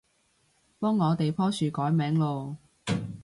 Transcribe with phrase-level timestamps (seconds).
[0.79, 2.55] 幫我哋棵樹改名囉